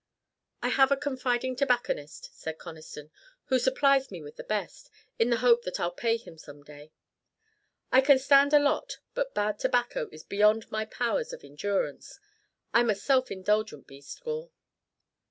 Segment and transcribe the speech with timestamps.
[0.63, 3.11] "I have a confiding tobacconist," said Conniston,
[3.49, 4.89] "who supplies me with the best,
[5.19, 6.91] in the hope that I'll pay him some day.
[7.91, 12.19] I can stand a lot, but bad tobacco is beyond my powers of endurance.
[12.73, 14.49] I'm a self indulgent beast, Gore!"